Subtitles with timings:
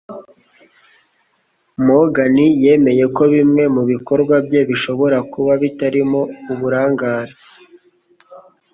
[1.85, 6.19] Morgan yemeye ko bimwe mu bikorwa bye bishobora kuba bitarimo
[6.51, 7.33] uburangare,